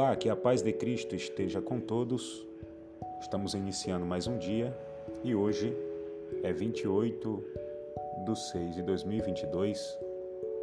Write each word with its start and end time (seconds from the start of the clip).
Olá, 0.00 0.16
que 0.16 0.30
a 0.30 0.34
paz 0.34 0.62
de 0.62 0.72
Cristo 0.72 1.14
esteja 1.14 1.60
com 1.60 1.78
todos. 1.78 2.46
Estamos 3.20 3.52
iniciando 3.52 4.06
mais 4.06 4.26
um 4.26 4.38
dia 4.38 4.74
e 5.22 5.34
hoje 5.34 5.76
é 6.42 6.50
28 6.50 7.44
de 8.24 8.38
6 8.38 8.74
de 8.76 8.82
2022, 8.82 9.98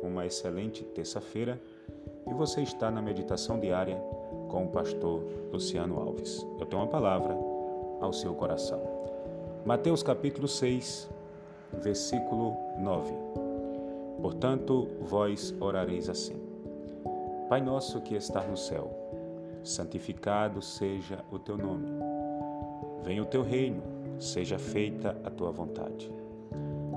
uma 0.02 0.26
excelente 0.26 0.84
terça-feira, 0.84 1.62
e 2.28 2.34
você 2.34 2.62
está 2.64 2.90
na 2.90 3.00
meditação 3.00 3.60
diária 3.60 3.98
com 4.50 4.66
o 4.66 4.70
pastor 4.70 5.24
Luciano 5.54 6.00
Alves. 6.00 6.44
Eu 6.60 6.66
tenho 6.66 6.82
uma 6.82 6.90
palavra 6.90 7.38
ao 8.02 8.12
seu 8.12 8.34
coração. 8.34 8.82
Mateus 9.64 10.02
capítulo 10.02 10.48
6, 10.48 11.12
versículo 11.84 12.58
9. 12.80 13.14
Portanto, 14.20 14.88
vós 15.00 15.54
orareis 15.62 16.10
assim: 16.10 16.42
Pai 17.48 17.62
nosso 17.62 18.02
que 18.02 18.16
está 18.16 18.42
no 18.42 18.58
céu, 18.58 19.07
santificado 19.68 20.62
seja 20.62 21.24
o 21.32 21.38
teu 21.38 21.58
nome. 21.58 21.88
Venha 23.04 23.22
o 23.22 23.26
teu 23.26 23.44
reino, 23.44 23.82
seja 24.18 24.58
feita 24.58 25.16
a 25.24 25.30
tua 25.30 25.52
vontade, 25.52 26.12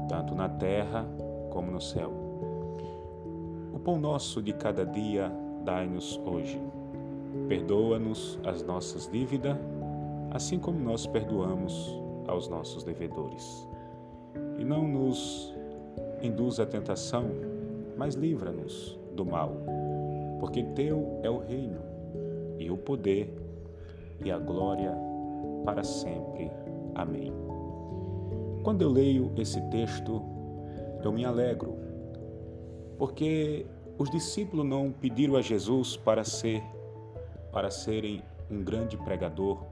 tanto 0.08 0.34
na 0.34 0.48
terra 0.48 1.06
como 1.50 1.70
no 1.70 1.80
céu. 1.80 2.12
O 3.72 3.78
pão 3.78 3.98
nosso 3.98 4.42
de 4.42 4.52
cada 4.52 4.84
dia 4.84 5.30
dai-nos 5.64 6.18
hoje. 6.24 6.60
Perdoa-nos 7.48 8.38
as 8.44 8.62
nossas 8.62 9.08
dívidas, 9.10 9.56
assim 10.30 10.58
como 10.58 10.78
nós 10.78 11.06
perdoamos 11.06 12.00
aos 12.26 12.48
nossos 12.48 12.84
devedores. 12.84 13.68
E 14.58 14.64
não 14.64 14.86
nos 14.86 15.54
induz 16.22 16.60
à 16.60 16.66
tentação, 16.66 17.24
mas 17.96 18.14
livra-nos 18.14 18.98
do 19.14 19.24
mal, 19.24 19.56
porque 20.38 20.62
teu 20.62 21.20
é 21.22 21.30
o 21.30 21.38
reino 21.38 21.89
e 22.60 22.70
o 22.70 22.76
poder 22.76 23.34
e 24.22 24.30
a 24.30 24.38
glória 24.38 24.94
para 25.64 25.82
sempre. 25.82 26.50
Amém. 26.94 27.32
Quando 28.62 28.82
eu 28.82 28.90
leio 28.90 29.32
esse 29.38 29.60
texto, 29.70 30.22
eu 31.02 31.10
me 31.10 31.24
alegro, 31.24 31.74
porque 32.98 33.66
os 33.98 34.10
discípulos 34.10 34.66
não 34.66 34.92
pediram 34.92 35.36
a 35.36 35.42
Jesus 35.42 35.96
para 35.96 36.22
ser 36.24 36.62
para 37.50 37.70
serem 37.70 38.22
um 38.48 38.62
grande 38.62 38.96
pregador. 38.96 39.64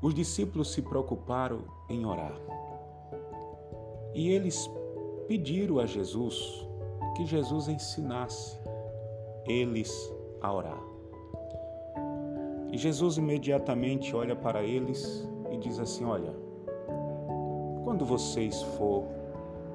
Os 0.00 0.14
discípulos 0.14 0.72
se 0.72 0.82
preocuparam 0.82 1.64
em 1.88 2.04
orar. 2.04 2.38
E 4.14 4.30
eles 4.30 4.70
pediram 5.26 5.80
a 5.80 5.86
Jesus 5.86 6.64
que 7.16 7.26
Jesus 7.26 7.66
ensinasse 7.66 8.56
eles 9.46 10.14
a 10.40 10.52
orar. 10.52 10.82
E 12.70 12.76
Jesus 12.76 13.16
imediatamente 13.16 14.14
olha 14.14 14.36
para 14.36 14.62
eles 14.62 15.28
e 15.50 15.56
diz 15.56 15.78
assim: 15.78 16.04
Olha, 16.04 16.34
quando 17.84 18.04
vocês 18.04 18.62
for 18.76 19.04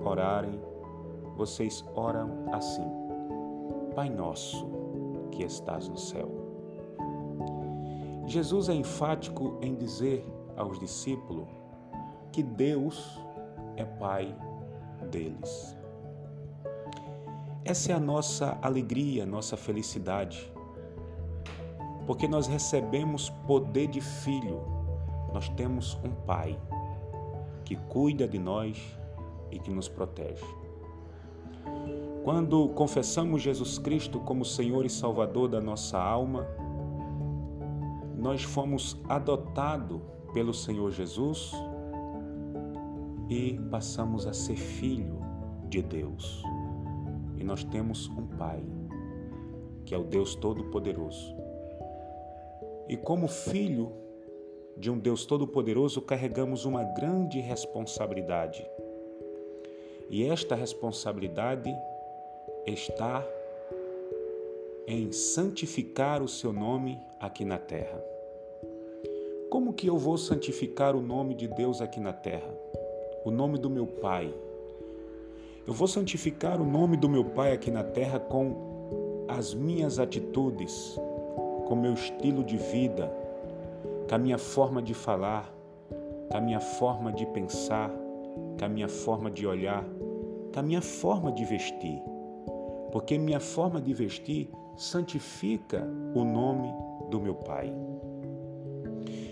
orarem, 0.04 0.60
vocês 1.36 1.84
oram 1.96 2.46
assim: 2.52 2.86
Pai 3.96 4.10
nosso 4.10 4.68
que 5.32 5.44
estás 5.44 5.88
no 5.88 5.98
céu. 5.98 6.30
Jesus 8.28 8.70
é 8.70 8.74
enfático 8.74 9.58
em 9.62 9.76
dizer 9.76 10.26
aos 10.56 10.80
discípulos 10.80 11.48
que 12.32 12.44
Deus 12.44 13.20
é 13.76 13.84
Pai 13.84 14.36
deles. 15.10 15.81
Essa 17.64 17.92
é 17.92 17.96
a 17.96 18.00
nossa 18.00 18.58
alegria, 18.60 19.24
nossa 19.24 19.56
felicidade, 19.56 20.52
porque 22.08 22.28
nós 22.28 22.48
recebemos 22.48 23.30
poder 23.46 23.88
de 23.88 24.02
filho, 24.02 24.64
nós 25.32 25.48
temos 25.50 25.94
um 26.04 26.10
Pai 26.26 26.60
que 27.64 27.76
cuida 27.76 28.28
de 28.28 28.40
nós 28.40 28.98
e 29.52 29.60
que 29.60 29.70
nos 29.70 29.88
protege. 29.88 30.44
Quando 32.24 32.68
confessamos 32.70 33.44
Jesus 33.44 33.78
Cristo 33.78 34.20
como 34.20 34.44
Senhor 34.44 34.84
e 34.84 34.90
Salvador 34.90 35.48
da 35.48 35.62
nossa 35.62 36.00
alma, 36.00 36.48
nós 38.18 38.42
fomos 38.42 39.00
adotados 39.08 40.02
pelo 40.34 40.54
Senhor 40.54 40.90
Jesus 40.90 41.52
e 43.30 43.60
passamos 43.70 44.26
a 44.26 44.34
ser 44.34 44.56
filho 44.56 45.20
de 45.70 45.84
Deus 45.84 46.44
e 47.42 47.44
nós 47.44 47.64
temos 47.64 48.08
um 48.08 48.28
Pai, 48.38 48.62
que 49.84 49.96
é 49.96 49.98
o 49.98 50.04
Deus 50.04 50.36
Todo-Poderoso. 50.36 51.36
E 52.88 52.96
como 52.96 53.28
filho 53.28 53.92
de 54.78 54.92
um 54.92 55.00
Deus 55.00 55.26
Todo-Poderoso, 55.26 56.04
carregamos 56.04 56.66
uma 56.66 56.84
grande 56.84 57.40
responsabilidade. 57.40 58.64
E 60.08 60.24
esta 60.24 60.54
responsabilidade 60.54 61.76
está 62.68 63.28
em 64.86 65.12
santificar 65.12 66.22
o 66.22 66.28
seu 66.28 66.54
nome 66.54 67.00
aqui 67.20 67.44
na 67.44 67.58
terra. 67.58 68.04
Como 69.50 69.74
que 69.74 69.88
eu 69.88 69.98
vou 69.98 70.18
santificar 70.18 70.96
o 70.96 71.02
nome 71.02 71.34
de 71.34 71.48
Deus 71.48 71.82
aqui 71.82 72.00
na 72.00 72.14
terra? 72.14 72.54
O 73.26 73.32
nome 73.32 73.58
do 73.58 73.70
meu 73.70 73.88
Pai, 73.88 74.32
eu 75.68 75.74
vou 75.74 75.88
santificar 75.88 76.60
o 76.60 76.66
nome 76.66 76.98
do 76.98 77.08
meu 77.08 77.24
Pai 77.24 77.54
aqui 77.54 77.70
na 77.70 77.84
terra 77.84 78.20
com 78.20 79.26
as 79.28 79.54
minhas 79.54 80.00
atitudes, 80.00 81.00
com 81.68 81.76
meu 81.76 81.94
estilo 81.94 82.44
de 82.44 82.58
vida, 82.58 83.12
com 84.10 84.16
a 84.16 84.18
minha 84.18 84.40
forma 84.40 84.82
de 84.82 84.94
falar, 84.94 85.54
com 86.30 86.38
a 86.38 86.42
minha 86.42 86.60
forma 86.60 87.14
de 87.14 87.28
pensar, 87.28 87.92
com 88.60 88.66
a 88.66 88.68
minha 88.68 88.90
forma 88.90 89.30
de 89.30 89.46
olhar, 89.46 89.86
com 90.52 90.60
a 90.60 90.64
minha 90.64 90.82
forma 90.82 91.32
de 91.32 91.46
vestir. 91.46 92.02
Porque 92.92 93.18
minha 93.18 93.40
forma 93.40 93.80
de 93.80 93.94
vestir 93.94 94.50
santifica 94.76 95.88
o 96.16 96.24
nome 96.24 96.74
do 97.10 97.22
meu 97.22 97.36
Pai. 97.36 97.72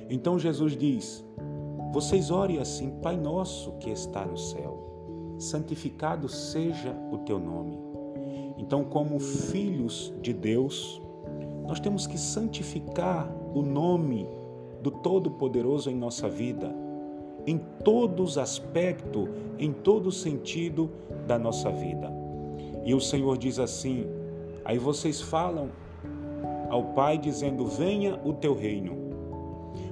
Então 0.09 0.38
Jesus 0.38 0.78
diz: 0.78 1.25
Vocês 1.91 2.29
orem 2.29 2.59
assim, 2.59 2.91
Pai 3.01 3.17
nosso 3.17 3.73
que 3.79 3.90
está 3.90 4.23
no 4.25 4.38
céu 4.38 4.89
santificado 5.40 6.28
seja 6.28 6.96
o 7.12 7.18
teu 7.20 7.40
nome. 7.40 7.80
Então, 8.58 8.84
como 8.84 9.20
filhos 9.20 10.14
de 10.22 10.34
Deus, 10.34 11.02
nós 11.66 11.80
temos 11.80 12.06
que 12.06 12.18
santificar 12.18 13.34
o 13.56 13.62
nome 13.62 14.28
do 14.84 14.92
Todo-Poderoso 14.92 15.90
em 15.90 15.96
nossa 15.96 16.28
vida, 16.30 16.76
em 17.48 17.58
todos 17.84 18.32
os 18.32 18.38
aspectos, 18.38 19.30
em 19.58 19.72
todo 19.72 20.12
sentido 20.12 20.90
da 21.26 21.40
nossa 21.40 21.72
vida. 21.72 22.12
E 22.86 22.94
o 22.94 23.00
Senhor 23.00 23.38
diz 23.38 23.60
assim: 23.60 24.06
aí 24.66 24.78
vocês 24.78 25.22
falam 25.22 25.70
ao 26.70 26.84
Pai 26.94 27.18
dizendo: 27.18 27.66
Venha 27.66 28.20
o 28.24 28.34
teu 28.34 28.54
reino. 28.54 28.98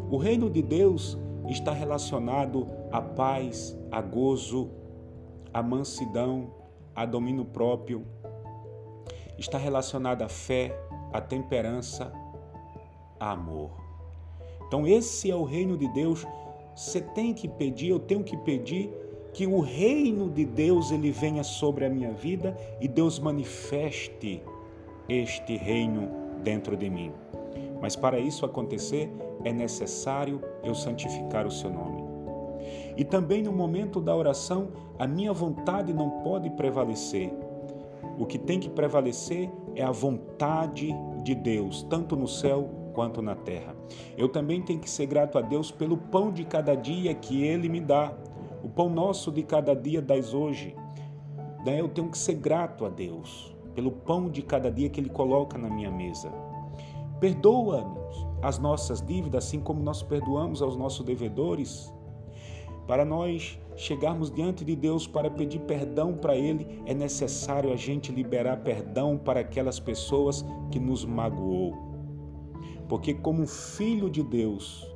O 0.09 0.17
reino 0.17 0.49
de 0.49 0.61
Deus 0.61 1.17
está 1.47 1.71
relacionado 1.71 2.67
à 2.91 3.01
paz, 3.01 3.77
a 3.91 4.01
gozo, 4.01 4.69
a 5.53 5.61
mansidão, 5.61 6.51
a 6.95 7.05
domínio 7.05 7.45
próprio, 7.45 8.05
está 9.37 9.57
relacionada 9.57 10.25
à 10.25 10.29
fé, 10.29 10.77
à 11.13 11.21
temperança, 11.21 12.11
a 13.19 13.31
amor. 13.31 13.71
Então, 14.67 14.85
esse 14.85 15.31
é 15.31 15.35
o 15.35 15.43
reino 15.43 15.77
de 15.77 15.87
Deus. 15.89 16.25
Você 16.75 17.01
tem 17.01 17.33
que 17.33 17.47
pedir, 17.47 17.89
eu 17.89 17.99
tenho 17.99 18.23
que 18.23 18.35
pedir 18.37 18.91
que 19.33 19.45
o 19.45 19.59
reino 19.59 20.29
de 20.29 20.45
Deus 20.45 20.91
ele 20.91 21.11
venha 21.11 21.43
sobre 21.43 21.85
a 21.85 21.89
minha 21.89 22.11
vida 22.11 22.57
e 22.81 22.87
Deus 22.87 23.19
manifeste 23.19 24.41
este 25.07 25.55
reino 25.55 26.09
dentro 26.43 26.75
de 26.75 26.89
mim. 26.89 27.11
Mas 27.81 27.95
para 27.95 28.19
isso 28.19 28.45
acontecer, 28.45 29.11
é 29.43 29.53
necessário 29.53 30.41
eu 30.63 30.73
santificar 30.73 31.45
o 31.45 31.51
seu 31.51 31.69
nome. 31.69 32.06
E 32.97 33.05
também 33.05 33.43
no 33.43 33.53
momento 33.53 34.01
da 34.01 34.15
oração, 34.15 34.69
a 34.97 35.05
minha 35.05 35.31
vontade 35.31 35.93
não 35.93 36.09
pode 36.21 36.49
prevalecer. 36.49 37.31
O 38.17 38.25
que 38.25 38.39
tem 38.39 38.59
que 38.59 38.69
prevalecer 38.69 39.49
é 39.75 39.83
a 39.83 39.91
vontade 39.91 40.93
de 41.23 41.35
Deus, 41.35 41.83
tanto 41.83 42.15
no 42.15 42.27
céu 42.27 42.67
quanto 42.93 43.21
na 43.21 43.35
terra. 43.35 43.75
Eu 44.17 44.27
também 44.27 44.63
tenho 44.63 44.79
que 44.79 44.89
ser 44.89 45.05
grato 45.05 45.37
a 45.37 45.41
Deus 45.41 45.69
pelo 45.69 45.95
pão 45.95 46.31
de 46.31 46.43
cada 46.43 46.73
dia 46.73 47.13
que 47.13 47.43
Ele 47.43 47.69
me 47.69 47.79
dá. 47.79 48.11
O 48.63 48.69
pão 48.69 48.89
nosso 48.89 49.31
de 49.31 49.43
cada 49.43 49.75
dia 49.75 50.01
dás 50.01 50.33
hoje. 50.33 50.75
Eu 51.63 51.89
tenho 51.89 52.09
que 52.09 52.17
ser 52.17 52.33
grato 52.35 52.85
a 52.85 52.89
Deus 52.89 53.55
pelo 53.75 53.91
pão 53.91 54.27
de 54.29 54.41
cada 54.41 54.71
dia 54.71 54.89
que 54.89 54.99
Ele 54.99 55.09
coloca 55.09 55.55
na 55.57 55.69
minha 55.69 55.91
mesa. 55.91 56.31
Perdoa-nos 57.19 58.25
as 58.41 58.57
nossas 58.57 58.99
dívidas, 59.01 59.45
assim 59.45 59.59
como 59.59 59.83
nós 59.83 60.01
perdoamos 60.01 60.63
aos 60.63 60.75
nossos 60.75 61.05
devedores. 61.05 61.93
Para 62.87 63.03
nós 63.03 63.59
chegarmos 63.75 64.31
diante 64.31 64.63
de 64.63 64.75
Deus 64.75 65.05
para 65.05 65.29
pedir 65.29 65.59
perdão 65.59 66.13
para 66.13 66.35
Ele, 66.35 66.81
é 66.85 66.93
necessário 66.93 67.71
a 67.71 67.75
gente 67.75 68.11
liberar 68.11 68.57
perdão 68.63 69.17
para 69.17 69.41
aquelas 69.41 69.79
pessoas 69.79 70.45
que 70.71 70.79
nos 70.79 71.03
magoou. 71.03 71.75
Porque 72.87 73.13
como 73.13 73.45
filho 73.45 74.09
de 74.09 74.23
Deus, 74.23 74.89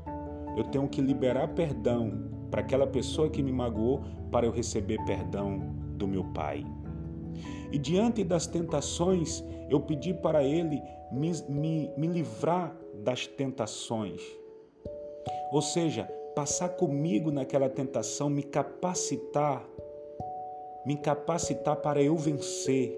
eu 0.55 0.63
tenho 0.63 0.87
que 0.87 1.01
liberar 1.01 1.49
perdão 1.49 2.29
para 2.49 2.61
aquela 2.61 2.87
pessoa 2.87 3.29
que 3.29 3.43
me 3.43 3.51
magoou 3.51 4.01
para 4.31 4.45
eu 4.45 4.51
receber 4.51 5.03
perdão 5.05 5.59
do 5.97 6.07
meu 6.07 6.23
Pai. 6.33 6.65
E 7.71 7.77
diante 7.77 8.23
das 8.23 8.47
tentações, 8.47 9.43
eu 9.69 9.81
pedi 9.81 10.13
para 10.13 10.43
Ele 10.43 10.81
me, 11.11 11.31
me, 11.49 11.91
me 11.97 12.07
livrar 12.07 12.73
das 13.03 13.27
tentações. 13.27 14.21
Ou 15.51 15.61
seja, 15.61 16.09
passar 16.35 16.69
comigo 16.69 17.31
naquela 17.31 17.69
tentação, 17.69 18.29
me 18.29 18.43
capacitar, 18.43 19.67
me 20.85 20.95
capacitar 20.97 21.77
para 21.77 22.01
eu 22.01 22.15
vencer 22.15 22.97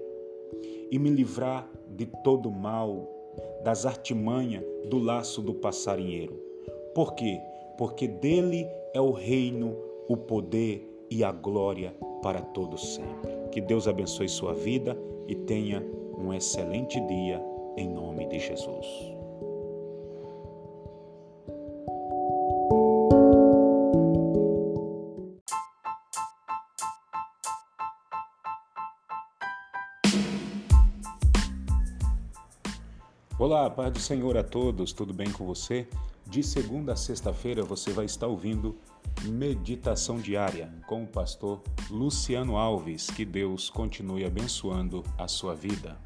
e 0.90 0.98
me 0.98 1.10
livrar 1.10 1.68
de 1.88 2.06
todo 2.06 2.50
mal, 2.50 3.08
das 3.62 3.86
artimanhas 3.86 4.62
do 4.88 4.98
laço 4.98 5.40
do 5.42 5.54
passarinheiro. 5.54 6.38
Por 6.94 7.14
quê? 7.14 7.40
Porque 7.76 8.06
dele 8.06 8.68
é 8.92 9.00
o 9.00 9.10
reino, 9.10 9.76
o 10.08 10.16
poder 10.16 10.88
e 11.10 11.24
a 11.24 11.32
glória 11.32 11.94
para 12.22 12.40
todos 12.40 12.94
sempre. 12.94 13.30
Que 13.50 13.60
Deus 13.60 13.88
abençoe 13.88 14.28
sua 14.28 14.54
vida 14.54 14.96
e 15.26 15.34
tenha 15.34 15.84
um 16.16 16.32
excelente 16.32 17.00
dia 17.00 17.42
em 17.76 17.88
nome 17.88 18.26
de 18.26 18.38
Jesus. 18.38 19.14
Olá, 33.36 33.68
paz 33.68 33.92
do 33.92 33.98
Senhor 33.98 34.36
a 34.36 34.44
todos, 34.44 34.92
tudo 34.92 35.12
bem 35.12 35.28
com 35.28 35.44
você? 35.44 35.88
De 36.24 36.40
segunda 36.40 36.92
a 36.92 36.96
sexta-feira 36.96 37.64
você 37.64 37.90
vai 37.90 38.04
estar 38.04 38.28
ouvindo 38.28 38.78
Meditação 39.24 40.20
Diária 40.20 40.72
com 40.86 41.02
o 41.02 41.06
pastor 41.08 41.60
Luciano 41.90 42.56
Alves. 42.56 43.10
Que 43.10 43.24
Deus 43.24 43.68
continue 43.68 44.24
abençoando 44.24 45.02
a 45.18 45.26
sua 45.26 45.52
vida. 45.52 45.98